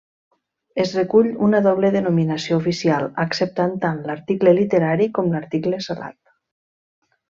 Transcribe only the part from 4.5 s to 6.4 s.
literari com l'article salat.